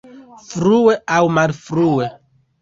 Frue 0.45 0.95
aŭ 1.17 1.19
malfrue! 1.37 2.09